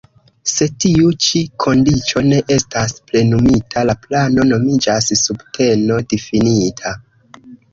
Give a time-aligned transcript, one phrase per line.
[0.51, 6.97] Se tiu ĉi kondiĉo ne estas plenumita, la plano nomiĝas "subteno-difinita".